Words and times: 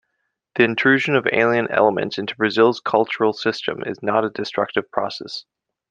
The 0.55 0.63
intrusion 0.63 1.15
of 1.15 1.27
alien 1.31 1.67
elements 1.69 2.17
into 2.17 2.35
Brazil's 2.35 2.79
cultural 2.79 3.33
system 3.33 3.83
is 3.85 4.01
not 4.01 4.25
a 4.25 4.31
destructive 4.31 4.89
process. 4.89 5.45